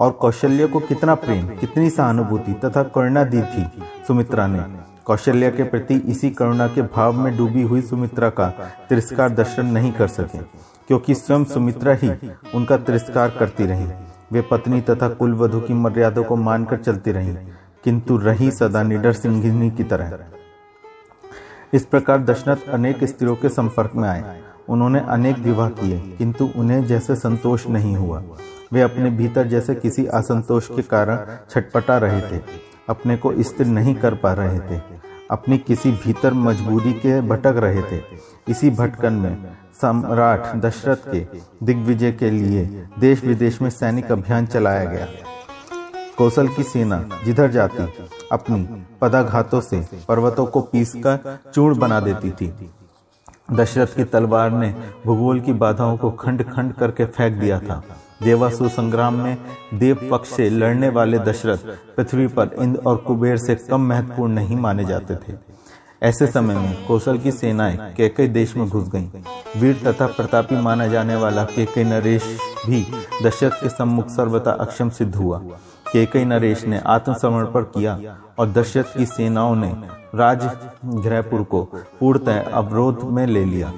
[0.00, 3.64] और कौशल्य को कितना प्रेम, कितनी सहानुभूति तथा करुणा दी थी,
[4.06, 4.62] सुमित्रा ने।
[5.04, 8.48] कौशल्य के प्रति इसी करुणा के भाव में डूबी हुई सुमित्रा का
[8.88, 10.38] तिरस्कार दर्शन नहीं कर सके,
[10.88, 12.10] क्योंकि स्वयं सुमित्रा ही
[12.54, 13.88] उनका तिरस्कार करती रही।
[14.32, 17.34] वे पत्नी तथा कुलवधु की मर्यादा को मानकर चलती रही,
[17.84, 20.18] किंतु रही सदा निडर सिंहिनी की तरह।
[21.74, 26.84] इस प्रकार दशरथ अनेक स्त्रियों के संपर्क में आए। उन्होंने अनेक विवाह किए, किंतु उन्हें
[26.86, 28.22] जैसे संतोष नहीं हुआ।
[28.72, 31.18] वे अपने भीतर जैसे किसी असंतोष के कारण
[31.50, 32.40] छटपटा रहे थे।
[32.88, 34.80] अपने को स्थिर नहीं कर पा रहे थे।
[35.30, 38.02] अपनी किसी भीतर मजबूरी के भटक रहे थे।
[38.48, 39.36] इसी भटकन में
[39.82, 41.26] सम्राट दशरथ के
[41.62, 45.06] दिग्विजय के लिए देश विदेश में सैनिक अभियान चलाया गया।
[46.18, 47.86] कौशल की सेना जिधर जाती,
[48.32, 52.70] अपनी पदाघातों से पर्वतों को पीसकर चूर्ण बना देती थी।
[53.52, 54.74] दशरथ की तलवार ने
[55.06, 57.84] भूगोल की बाधाओं को खंड खंड करके फेंक दिया था।
[58.22, 59.36] देवासुर संग्राम में
[59.74, 61.58] देव पक्ष से लड़ने वाले दशरथ
[61.96, 65.36] पृथ्वी पर इंद्र और कुबेर से कम महत्वपूर्ण नहीं माने जाते थे।
[66.02, 69.08] ऐसे समय में कौशल की सेनाएँ केकई देश में घुस गईं।
[69.60, 72.86] वीर तथा प्रतापी माना जाने वाला केकई नरेश भी
[73.24, 75.38] दशरथ के सम्मुख सर्वथा अक्षम सिद्ध हुआ।
[75.92, 77.98] केकई नरेश ने आत्मसमर्पण किया
[78.38, 79.72] और दशरथ की सेनाओं ने
[80.14, 80.48] राज
[80.84, 81.62] ग्रहपुर को
[82.00, 83.72] पूर्णतः अवरोध में ले लिया।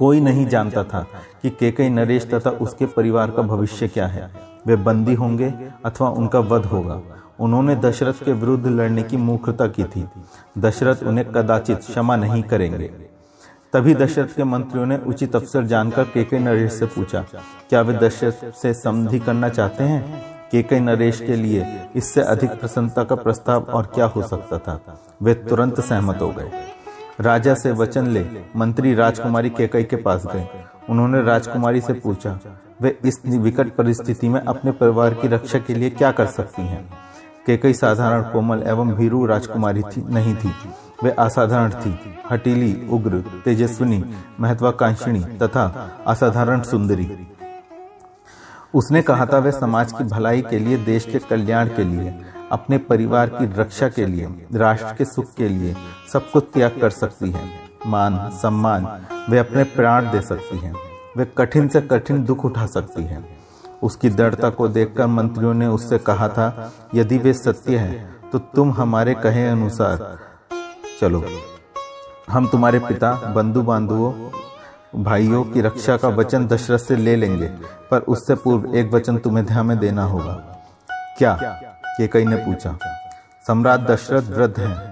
[0.00, 1.06] कोई नहीं जानता था
[1.42, 4.30] कि केकई नरेश तथा उसके परिवार का भविष्य क्या है।
[4.66, 5.52] वे बंदी होंगे
[5.84, 7.00] अथवा उनका वध होगा।
[7.40, 10.04] उन्होंने दशरथ के विरुद्ध लड़ने की मूर्खता की थी।
[10.58, 12.90] दशरथ उन्हें कदाचित क्षमा नहीं करेंगे।
[13.72, 17.24] तभी दशरथ के मंत्रियों ने उचित अवसर जानकर केके नरेश से पूछा,
[17.70, 20.22] क्या वे दशरथ से संधि करना चाहते हैं?
[20.50, 24.80] केके नरेश के लिए इससे अधिक प्रसन्नता का प्रस्ताव और क्या हो सकता था?
[25.22, 26.50] वे तुरंत सहमत हो गए।
[27.20, 30.48] राजा से वचन ले, मंत्री राजकुमारी केकई के पास गए।
[30.90, 32.38] उन्होंने राजकुमारी से पूछा,
[32.82, 36.84] वे इस विकट परिस्थिति में अपने परिवार की रक्षा के लिए क्या कर सकती हैं?
[37.46, 40.52] केकई साधारण, कोमल एवं भीरू राजकुमारी थी, नहीं थी।
[41.02, 41.98] वे असाधारण थी,
[42.30, 44.02] हटीली, उग्र, तेजस्विनी,
[44.40, 47.04] महत्वाकांक्षिणी तथा असाधारण सुंदरी।
[48.74, 52.14] उसने कहा था वे समाज की भलाई के लिए देश के कल्याण के लिए
[52.52, 55.74] अपने परिवार की रक्षा के लिए राष्ट्र के सुख के लिए
[56.12, 57.48] सब कुछ त्याग कर सकती है।
[57.86, 58.86] मान सम्मान
[59.30, 60.74] वे अपने प्राण दे सकती हैं।
[61.16, 63.24] वे कठिन से कठिन दुख उठा सकती हैं।
[63.82, 68.72] उसकी दृढ़ता को देखकर मंत्रियों ने उससे कहा था यदि वे सत्य है तो तुम
[68.72, 70.18] हमारे कहे अनुसार
[71.00, 71.24] चलो।
[72.30, 74.12] हम तुम्हारे पिता बंधु बांधुओं
[74.92, 77.46] भाइयों की रक्षा का वचन दशरथ से ले लेंगे,
[77.90, 80.32] पर उससे पूर्व एक वचन तुम्हें ध्यान में देना होगा।
[81.18, 81.34] क्या?
[81.86, 82.76] केकई ने पूछा।
[83.46, 84.90] सम्राट दशरथ वृद्ध हैं।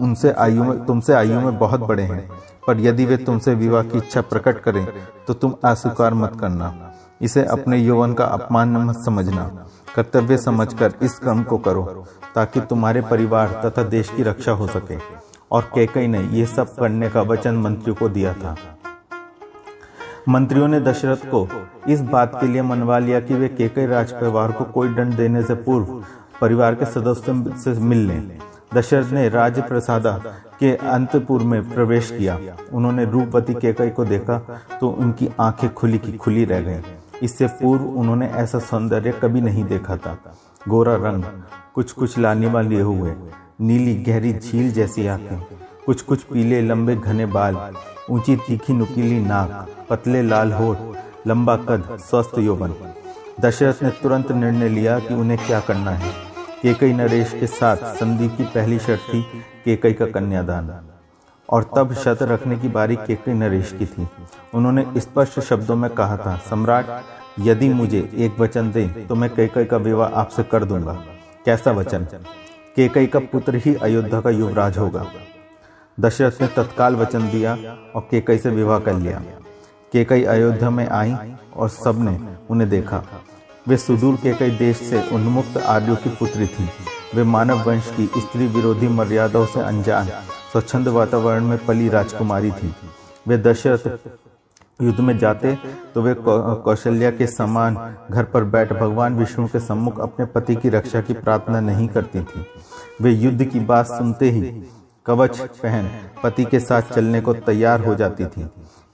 [0.00, 2.28] उनसे आयु में तुमसे आयु में बहुत बड़े हैं,
[2.66, 4.86] पर यदि वे तुमसे विवाह की इच्छा प्रकट करें
[5.28, 6.72] तो तुम अस्वीकार मत करना।
[7.20, 9.44] इसे अपने यौवन का अपमान मत समझना।
[9.94, 11.82] कर्तव्य समझकर इस क्रम को करो,
[12.34, 14.98] ताकि तुम्हारे परिवार तथा देश की रक्षा हो सके।
[15.52, 18.56] और केकई ने यह सब करने का वचन मंत्रियों को दिया था।
[20.28, 21.48] मंत्रियों ने दशरथ को
[21.88, 25.42] इस बात के लिए मनवा लिया कि वे केकई राज परिवार को कोई दंड देने
[25.42, 25.86] से पूर्व
[26.40, 28.38] परिवार के सदस्यों से मिल लें
[28.74, 30.12] दशरथ ने राज प्रसादा
[30.60, 32.38] के अंतपुर में प्रवेश किया।
[32.72, 34.38] उन्होंने रूपवती केकई को देखा
[34.80, 36.82] तो उनकी आँखें खुली की खुली रह गईं।
[37.22, 40.18] इससे पूर्व उन्होंने ऐसा सौंदर्य कभी नहीं देखा था।
[40.68, 41.24] गोरा रंग
[41.74, 43.12] कुछ कुछ लालिमा लिए हुए,
[43.60, 45.36] नीली गहरी झील जैसी आँखें
[45.86, 47.56] कुछ कुछ पीले लंबे घने बाल,
[48.10, 50.78] ऊँची तीखी नुकीली नाक, पतले लाल होठ,
[51.26, 52.74] लंबा कद, स्वस्थ यौवन।
[53.40, 56.12] दशरथ ने तुरंत निर्णय लिया कि उन्हें क्या करना है।
[56.62, 59.22] केकई नरेश के साथ संधि की पहली शर्त थी
[59.64, 60.70] केकई का कन्यादान।
[61.48, 64.06] और तब शर्त रखने की बारी केकई नरेश की थी।
[64.54, 66.86] उन्होंने स्पष्ट शब्दों में कहा था, सम्राट,
[67.40, 70.92] यदि मुझे एक वचन दे तो मैं केकई का विवाह आपसे कर दूँगा।
[71.44, 72.06] कैसा वचन?
[72.76, 75.06] केकई का पुत्र ही अयोध्या का युवराज होगा।
[75.98, 77.54] दशरथ ने तत्काल वचन दिया
[77.94, 79.22] और केकई से विवाह कर लिया।
[79.92, 81.14] केकई अयोध्या में आई
[81.56, 82.18] और सबने
[82.50, 83.02] उन्हें देखा।
[83.66, 86.68] वे सुदूर केकई देश से उन्मुक्त आर्यों की पुत्री थी।
[87.14, 90.08] वे मानव वंश की स्त्री विरोधी मर्यादाओं से अनजान,
[90.52, 92.74] स्वच्छंद वातावरण में पली राजकुमारी थी।
[93.26, 93.88] वे दशरथ
[94.80, 95.54] युद्ध में जाते
[95.94, 97.76] तो वे कौशल्या के समान
[98.10, 102.20] घर पर बैठ भगवान विष्णु के सम्मुख अपने पति की रक्षा की प्रार्थना नहीं करती
[102.20, 102.44] थी।
[103.00, 104.42] वे युद्ध की बात सुनते ही
[105.06, 105.88] कवच पहन
[106.22, 108.44] पति के साथ चलने को तैयार हो जाती थी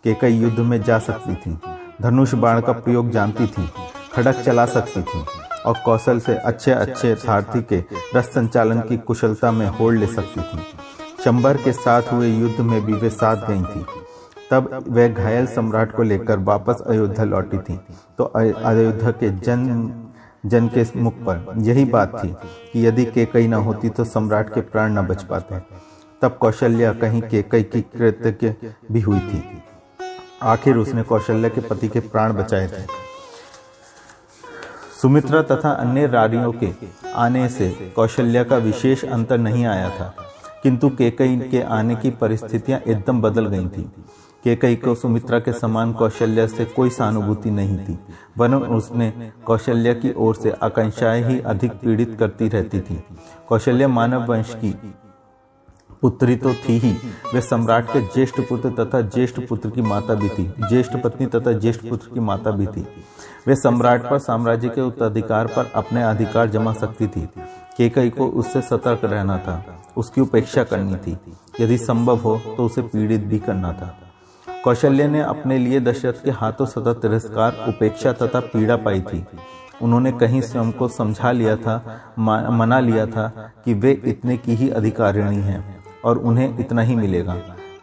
[0.05, 1.59] के कई युद्ध में जा सकती थी,
[2.03, 3.67] धनुष बाण का प्रयोग जानती थी,
[4.15, 5.25] खड़क चला सकती थी,
[5.67, 7.79] और कौशल से अच्छे अच्छे सारथी के
[8.15, 10.59] रथ संचालन की कुशलता में होड़ ले सकती थी।
[11.25, 13.85] चंबर के साथ हुए युद्ध में भी वे साथ गई थी।
[14.51, 17.79] तब वह घायल सम्राट को लेकर वापस अयोध्या लौटी थी।
[18.19, 19.93] तो अयोध्या के जन
[20.47, 22.29] जन के मुख पर यही बात थी
[22.73, 25.61] कि यदि केकई न होती तो सम्राट के प्राण न बच पाते।
[26.23, 28.53] तब कौशल्या कहीं केकई की कृतज्ञ
[28.93, 29.43] भी हुई थी।
[30.45, 32.83] आखिर उसने कौशल्या के पति के प्राण बचाए थे।
[35.03, 36.69] सुमित्रा तथा अन्य रारियों के
[37.15, 40.15] आने से कौशल्या का विशेष अंतर नहीं आया था,
[40.63, 43.91] किंतु केकई के आने की परिस्थितियाँ एकदम बदल गई थी।
[44.45, 47.99] केकई को सुमित्रा के समान कौशल्या से कोई सहानुभूति नहीं थी
[48.39, 49.11] वन उसने
[49.47, 53.03] कौशल्या की ओर से आकांक्षाएँ ही अधिक पीड़ित करती रहती थी।
[53.49, 54.75] कौशल्या मानव वंश की
[56.03, 56.93] पुत्री तो थी ही।
[57.35, 61.53] वे सम्राट के ज्येष्ठ पुत्र तथा ज्येष्ठ पुत्र की माता भी थी। ज्येष्ठ पत्नी तथा
[61.53, 62.87] ज्येष्ठ पुत्र की माता भी थी।
[63.47, 67.29] वे सम्राट पर साम्राज्य के उत्तराधिकार पर अपने अधिकार जमा सकती थी।
[67.77, 69.65] केकई को उससे सतर्क रहना था।
[69.97, 71.19] उसकी उपेक्षा करनी थी।
[71.61, 73.97] यदि संभव हो तो उसे पीड़ित भी करना था।
[74.65, 79.25] कौशल्य ने अपने लिए दशरथ के हाथों सतत तिरस्कार, उपेक्षा तथा पीड़ा पाई थी।
[79.83, 83.29] उन्होंने कहीं स्वयं को समझा लिया था मना लिया था
[83.65, 87.35] कि वे इतने की ही अधिकारिणी हैं। और उन्हें इतना ही मिलेगा।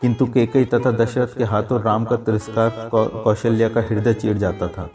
[0.02, 4.90] किंतु केकई तथा दशरथ के हाथों राम का तिरस्कार कौशल्या का हृदय चीर जाता था।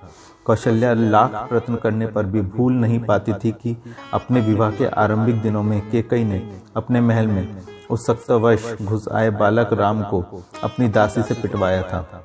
[0.45, 3.77] कौशल्या लाख प्रयत्न करने पर भी भूल नहीं पाती थी कि
[4.15, 6.39] अपने विवाह के आरंभिक दिनों में केकई ने
[6.77, 10.23] अपने महल में उस सख्तवश घुस आए बालक राम को
[10.65, 12.25] अपनी दासी से पिटवाया था।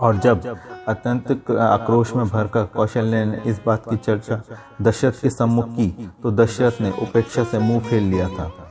[0.00, 0.46] और जब
[0.88, 4.42] अत्यंत आक्रोश में भरकर कौशल्य ने इस बात की चर्चा
[4.82, 8.69] दशरथ के सम्मुख की तो दशरथ ने उपेक्षा से मुँह फेर लिया था।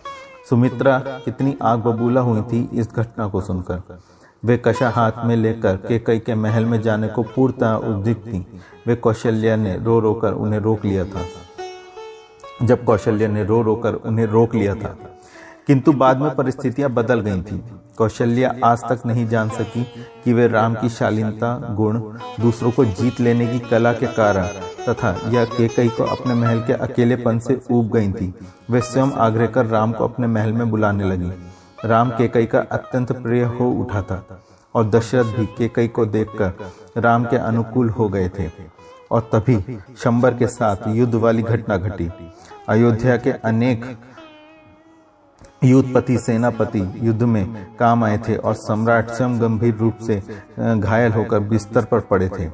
[0.50, 3.82] सुमित्रा कितनी आग बबूला हुई थी इस घटना को सुनकर।
[4.44, 8.46] वे कशा हाथ में लेकर केकई के महल में जाने को पूर्णतः उद्दित थी।
[8.88, 11.26] वे कौशल्या ने रो रो कर उन्हें रोक लिया था।
[12.64, 14.96] जब कौशल्या ने रो रो कर उन्हें रोक लिया था,
[15.68, 17.62] किंतु बाद में परिस्थितियाँ बदल गई थी।
[18.00, 19.84] कौशल्या आज तक नहीं जान सकी
[20.24, 22.00] कि वे राम की शालीनता, गुण,
[22.42, 24.48] दूसरों को जीत लेने की कला के कारण
[24.88, 28.34] तथा यह केकई को अपने महल के अकेलेपन से ऊब गई थी,
[28.70, 31.32] वे स्वयं आग्रह कर राम को अपने महल में बुलाने लगी।
[31.86, 34.24] राम केकई का अत्यंत प्रिय हो उठा था
[34.76, 38.50] और दशरथ भी केकई को देखकर राम के अनुकूल हो गए थे
[39.12, 39.58] और तभी
[39.98, 42.10] शंबर के साथ युद्ध वाली घटना घटी।
[42.70, 43.86] अयोध्या के अनेक
[45.62, 50.22] युद्धपति, सेनापति युद्ध में काम आए थे और सम्राट स्वयं गंभीर रूप से
[50.58, 52.48] घायल होकर बिस्तर पर पड़े थे।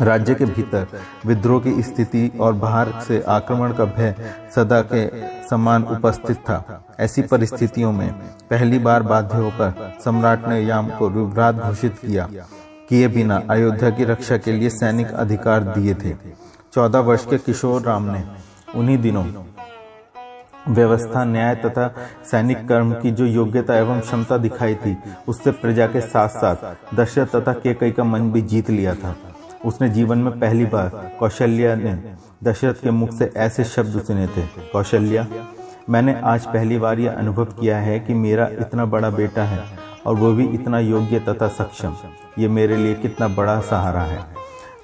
[0.00, 0.86] राज्य के भीतर
[1.26, 4.14] विद्रोह की स्थिति और बाहर से आक्रमण का भय
[4.54, 5.06] सदा के
[5.46, 8.12] समान उपस्थित था। ऐसी परिस्थितियों में
[8.50, 12.28] पहली बार बाध्य होकर सम्राट ने याम को युवराज घोषित किया,
[12.88, 16.14] किए बिना अयोध्या की रक्षा के लिए सैनिक अधिकार दिए थे।
[16.74, 18.24] चौदह वर्ष के किशोर राम ने
[18.74, 19.24] उन्हीं दिनों
[20.68, 21.88] व्यवस्था, न्याय तथा
[22.30, 24.96] सैनिक कर्म की जो योग्यता एवं क्षमता दिखाई थी,
[25.28, 29.14] उससे प्रजा के साथ साथ दशरथ तथा केकई का मन भी जीत लिया था।
[29.64, 30.88] उसने जीवन में पहली बार
[31.20, 31.98] कौशल्या ने
[32.44, 35.26] दशरथ के मुख से ऐसे शब्द सुने थे, कौशल्या,
[35.90, 39.62] मैंने आज पहली बार यह अनुभव किया है कि मेरा इतना बड़ा बेटा है
[40.06, 41.94] और वो भी इतना योग्य तथा सक्षम।
[42.38, 44.18] ये मेरे लिए कितना बड़ा सहारा है।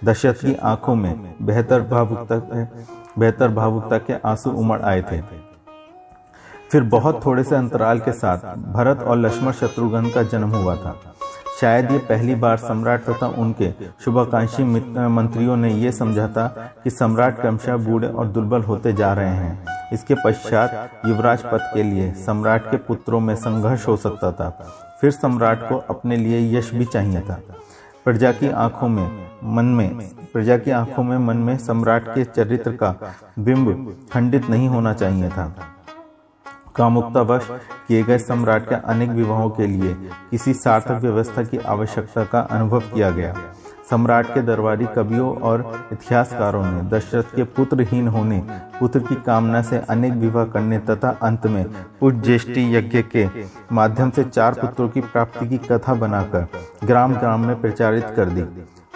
[0.04, 2.36] दशरथ की आँखों में बेहतर भावुकता
[3.18, 5.20] बेहतर भावुकता के आँसू उमड़ आए थे।
[6.72, 8.38] फिर बहुत थोड़े से अंतराल के साथ
[8.72, 10.94] भरत और लक्ष्मण शत्रुघ्न का जन्म हुआ था।
[11.60, 13.70] शायद ये पहली बार सम्राट तथा उनके
[14.04, 14.64] शुभाकांक्षी
[15.08, 16.46] मंत्रियों ने यह समझा था
[16.84, 21.82] कि सम्राट क्रमशः बूढ़े और दुर्बल होते जा रहे हैं। इसके पश्चात युवराज पद के
[21.82, 24.48] लिए सम्राट के पुत्रों में संघर्ष हो सकता था।
[25.00, 27.40] फिर सम्राट को अपने लिए यश भी चाहिए था।
[28.04, 32.72] प्रजा की आँखों में मन में प्रजा की आँखों में मन में सम्राट के चरित्र
[32.72, 32.94] का
[33.38, 35.54] बिंब खंडित नहीं होना चाहिए था
[36.76, 37.48] कामुकतावश
[37.88, 39.94] किए गए सम्राट के अनेक विवाहों के लिए
[40.30, 43.34] किसी सार्थक व्यवस्था की आवश्यकता का अनुभव किया गया।
[43.90, 48.38] सम्राट के दरबारी कवियों और इतिहासकारों ने दशरथ के पुत्रहीन होने,
[48.80, 51.64] पुत्र की कामना से अनेक विवाह करने तथा अंत में
[52.02, 53.28] ज्येष्ठी यज्ञ के
[53.72, 56.46] माध्यम से चार पुत्रों की प्राप्ति की कथा बनाकर
[56.84, 58.42] ग्राम ग्राम में प्रचारित कर दी।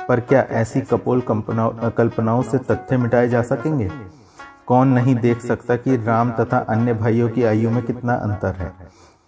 [0.08, 3.90] पर क्या ऐसी कपोल कल्पनाओं से तथ्य मिटाए जा सकेंगे?
[4.66, 8.72] कौन नहीं देख सकता कि राम तथा अन्य भाइयों की आयु में कितना अंतर है।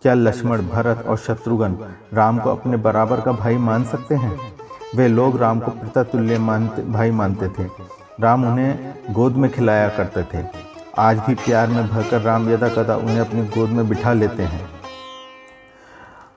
[0.02, 1.78] क्या लक्ष्मण, भरत और शत्रुघ्न
[2.14, 4.38] राम को अपने बराबर का भाई मान सकते हैं?
[4.96, 7.68] वे लोग राम को पिता तुल्य मानते, भाई मानते थे।
[8.20, 10.46] राम उन्हें गोद में खिलाया करते थे।
[10.98, 14.68] आज भी प्यार में भरकर राम यदा कदा उन्हें अपनी गोद में बिठा लेते हैं।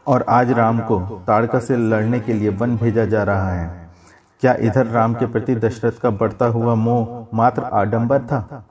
[0.07, 3.89] और आज राम को ताड़का से लड़ने के लिए वन भेजा जा रहा है।
[4.41, 8.65] क्या इधर राम के प्रति दशरथ का बढ़ता हुआ मोह मात्र आडंबर था?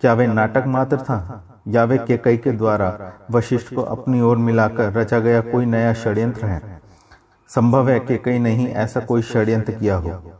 [0.00, 1.44] क्या वे नाटक मात्र था?
[1.68, 6.46] या वे केकई के द्वारा वशिष्ठ को अपनी ओर मिलाकर रचा गया कोई नया षड्यंत्र
[6.46, 6.80] है।
[7.48, 10.32] संभव है कि कहीं नहीं ऐसा कोई षड्यंत्र किया हो।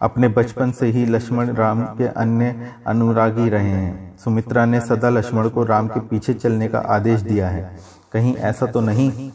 [0.00, 5.48] अपने बचपन से ही लक्ष्मण राम के अन्य अनुरागी रहे हैं। सुमित्रा ने सदा लक्ष्मण
[5.48, 7.78] को राम के पीछे चलने का आदेश दिया है।
[8.12, 9.30] कहीं ऐसा तो नहीं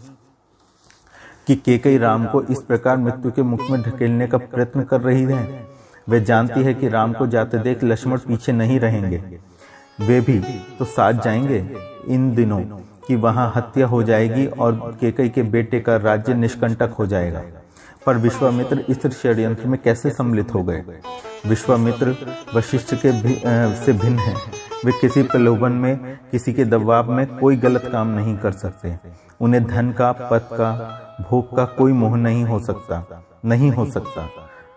[1.48, 5.24] कि केकई राम को इस प्रकार मृत्यु के मुख में ढकेलने का प्रयत्न कर रही
[5.24, 5.68] है।
[6.10, 9.49] वे जानती है कि राम को जाते देख लक्ष्मण पीछे नहीं रहेंगे।
[10.02, 10.40] वे भी
[10.80, 11.76] तो साथ जाएँगे
[12.08, 12.60] इन दिनों
[13.08, 17.42] कि वहाँ हत्या हो जाएगी और केकई के बेटे का राज्य निष्कंटक हो जाएगा।
[18.06, 20.84] पर विश्वामित्र इस षड्यंत्र में कैसे सम्मिलित हो गए?
[21.46, 22.16] विश्वामित्र
[22.56, 23.42] वशिष्ठ के भी,
[23.86, 24.36] से भिन्न है।
[24.86, 28.96] वे किसी प्रलोभन में किसी के दबाव में कोई गलत काम नहीं कर सकते।
[29.42, 30.70] उन्हें धन का पद का
[31.30, 34.30] भोग का कोई मोह नहीं हो सकता नहीं हो सकता।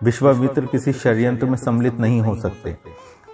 [0.02, 2.76] विश्वामित्र किसी षड्यंत्र में सम्मिलित नहीं हो सकते।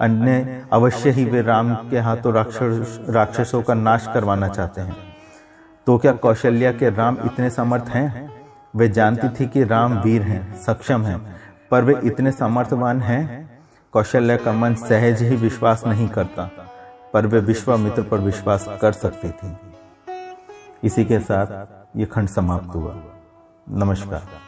[0.00, 4.96] अन्य अवश्य ही वे राम के हाथों राक्षस, राक्षसों का नाश करवाना चाहते हैं।
[5.86, 8.30] तो क्या कौशल्या के राम इतने समर्थ हैं?
[8.76, 11.36] वे जानती थी कि राम वीर हैं, सक्षम हैं,
[11.70, 13.50] पर वे इतने समर्थवान हैं।
[13.92, 16.50] कौशल्या का मन सहज ही विश्वास नहीं करता,
[17.12, 19.56] पर वे विश्वामित्र पर विश्वास कर सकती थी।
[20.84, 22.96] इसी के साथ ये खंड समाप्त हुआ।
[23.70, 24.47] नमस्कार।